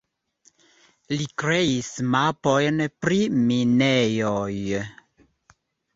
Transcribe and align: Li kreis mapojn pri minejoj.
Li 1.19 1.27
kreis 1.43 1.91
mapojn 2.15 2.81
pri 3.05 3.19
minejoj. 3.51 4.51